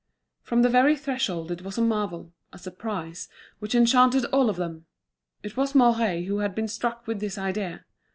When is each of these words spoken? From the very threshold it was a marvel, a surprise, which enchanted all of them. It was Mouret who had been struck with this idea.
From 0.41 0.63
the 0.63 0.67
very 0.69 0.95
threshold 0.97 1.51
it 1.51 1.61
was 1.61 1.77
a 1.77 1.81
marvel, 1.83 2.33
a 2.51 2.57
surprise, 2.57 3.29
which 3.59 3.75
enchanted 3.75 4.25
all 4.33 4.49
of 4.49 4.55
them. 4.55 4.87
It 5.43 5.55
was 5.55 5.75
Mouret 5.75 6.23
who 6.25 6.39
had 6.39 6.55
been 6.55 6.67
struck 6.67 7.05
with 7.05 7.19
this 7.19 7.37
idea. 7.37 7.85